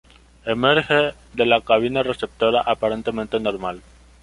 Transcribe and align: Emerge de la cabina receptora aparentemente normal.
Emerge 0.53 0.97
de 1.35 1.45
la 1.45 1.61
cabina 1.61 2.01
receptora 2.01 2.61
aparentemente 2.65 3.39
normal. 3.39 3.83